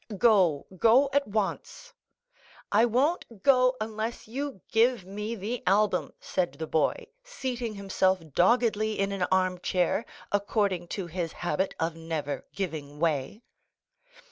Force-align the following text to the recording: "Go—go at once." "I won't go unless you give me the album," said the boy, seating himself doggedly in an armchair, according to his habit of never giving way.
"Go—go 0.17 1.11
at 1.13 1.27
once." 1.27 1.93
"I 2.71 2.85
won't 2.85 3.43
go 3.43 3.75
unless 3.79 4.27
you 4.27 4.61
give 4.71 5.05
me 5.05 5.35
the 5.35 5.61
album," 5.67 6.11
said 6.19 6.53
the 6.53 6.65
boy, 6.65 7.05
seating 7.23 7.75
himself 7.75 8.19
doggedly 8.33 8.97
in 8.97 9.11
an 9.11 9.27
armchair, 9.31 10.07
according 10.31 10.87
to 10.97 11.05
his 11.05 11.31
habit 11.33 11.75
of 11.79 11.95
never 11.95 12.43
giving 12.55 12.97
way. 12.99 13.43